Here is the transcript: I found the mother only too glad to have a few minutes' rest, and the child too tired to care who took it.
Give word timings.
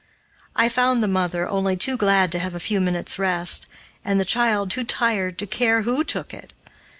I 0.55 0.67
found 0.67 1.03
the 1.03 1.07
mother 1.07 1.47
only 1.47 1.77
too 1.77 1.95
glad 1.95 2.31
to 2.31 2.39
have 2.39 2.55
a 2.55 2.59
few 2.59 2.81
minutes' 2.81 3.19
rest, 3.19 3.67
and 4.03 4.19
the 4.19 4.25
child 4.25 4.71
too 4.71 4.83
tired 4.83 5.37
to 5.37 5.45
care 5.45 5.83
who 5.83 6.03
took 6.03 6.33
it. 6.33 6.53